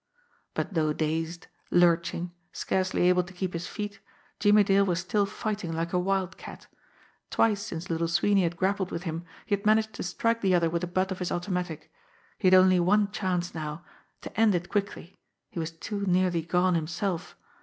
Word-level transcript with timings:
But 0.55 0.73
though 0.73 0.93
dazed, 0.93 1.45
lurching, 1.69 2.31
scarcely 2.51 3.07
able 3.07 3.21
to 3.21 3.33
keep 3.35 3.53
his 3.53 3.67
feet, 3.67 3.99
Jimmie 4.39 4.63
Dale 4.63 4.83
was 4.83 4.99
still 4.99 5.27
fighting 5.27 5.71
like 5.73 5.93
a 5.93 5.99
wildcat. 5.99 6.65
Twice 7.29 7.61
since 7.61 7.87
Little 7.87 8.07
Sweeney 8.07 8.41
had 8.41 8.57
grappled 8.57 8.89
with 8.89 9.03
him, 9.03 9.25
he 9.45 9.53
had 9.53 9.63
managed 9.63 9.93
to 9.93 10.01
strike 10.01 10.41
the 10.41 10.55
other 10.55 10.71
with 10.71 10.81
the 10.81 10.87
butt 10.87 11.11
of 11.11 11.19
his 11.19 11.31
automatic. 11.31 11.91
He 12.39 12.47
had 12.47 12.55
only 12.55 12.79
one 12.79 13.11
chance 13.11 13.53
now 13.53 13.85
to 14.21 14.35
end 14.35 14.55
it 14.55 14.69
quickly 14.71 15.13
he 15.51 15.59
was 15.59 15.69
too 15.69 16.01
nearly 16.07 16.41
gone 16.41 16.73
himself. 16.73 17.37